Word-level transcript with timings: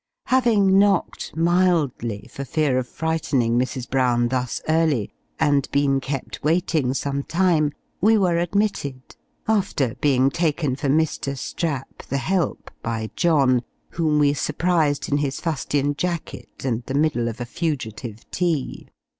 Having 0.25 0.79
knocked 0.79 1.35
mildly, 1.37 2.27
for 2.31 2.43
fear 2.43 2.79
of 2.79 2.87
frightening 2.87 3.55
Mrs. 3.59 3.87
Brown 3.87 4.29
thus 4.29 4.59
early, 4.67 5.11
and 5.39 5.69
been 5.69 5.99
kept 5.99 6.43
waiting 6.43 6.95
some 6.95 7.21
time, 7.21 7.71
we 8.01 8.17
were 8.17 8.39
admitted; 8.39 9.15
after 9.47 9.93
being 10.01 10.31
taken 10.31 10.75
for 10.75 10.87
Mr. 10.89 11.37
Strap, 11.37 12.01
the 12.01 12.17
help, 12.17 12.71
by 12.81 13.11
John, 13.15 13.61
whom 13.91 14.17
we 14.17 14.33
surprised 14.33 15.07
in 15.07 15.19
his 15.19 15.39
fustian 15.39 15.93
jacket 15.95 16.65
and 16.65 16.81
the 16.87 16.95
middle 16.95 17.27
of 17.27 17.39
a 17.39 17.45
fugitive 17.45 18.27
tea. 18.31 18.87